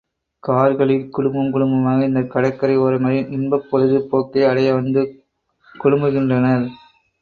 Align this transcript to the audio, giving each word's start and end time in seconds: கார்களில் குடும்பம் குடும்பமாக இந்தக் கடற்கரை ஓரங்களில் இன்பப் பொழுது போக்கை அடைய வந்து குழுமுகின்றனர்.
கார்களில் 0.43 1.09
குடும்பம் 1.09 1.51
குடும்பமாக 1.51 2.05
இந்தக் 2.05 2.31
கடற்கரை 2.31 2.77
ஓரங்களில் 2.77 3.31
இன்பப் 3.31 3.67
பொழுது 3.69 4.07
போக்கை 4.07 4.43
அடைய 4.43 4.73
வந்து 4.73 5.03
குழுமுகின்றனர். 5.75 6.65